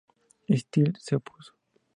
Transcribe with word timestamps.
Steel— 0.61 0.95
se 1.09 1.15
opuso. 1.15 1.53